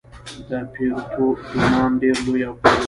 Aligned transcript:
ديپروتودونان 0.49 1.91
ډېر 2.01 2.17
لوی 2.25 2.41
او 2.47 2.53
قوي 2.61 2.69
وو. 2.73 2.77